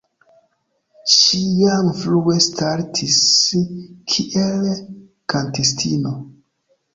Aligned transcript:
Ŝi 1.15 1.41
jam 1.57 1.91
frue 1.99 2.37
startis 2.45 3.19
kiel 4.15 4.67
kantistino. 5.35 6.17